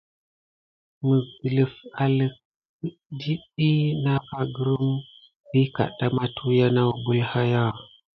Məs 1.07 1.25
dələf 1.41 1.73
alək 2.03 2.35
dit 3.23 3.41
ɗiy 3.57 3.81
na 4.03 4.13
aka 4.19 4.39
grum 4.55 4.91
vi 5.51 5.61
kaɗɗa 5.75 6.05
matuhya 6.15 6.67
nawbel 6.75 7.21
haya. 7.31 7.63